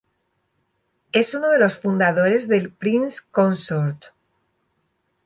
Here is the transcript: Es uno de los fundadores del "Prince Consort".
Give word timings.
Es 1.11 1.35
uno 1.35 1.49
de 1.49 1.59
los 1.59 1.77
fundadores 1.77 2.47
del 2.47 2.71
"Prince 2.73 3.21
Consort". 3.29 4.05